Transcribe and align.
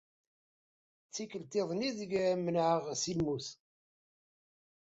D 1.07 1.11
tikelt-iḍen 1.13 1.85
ideg 1.87 2.11
menεeɣ 2.43 2.79
si 3.01 3.13
lmut. 3.17 3.47